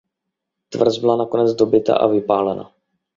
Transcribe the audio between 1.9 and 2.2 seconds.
a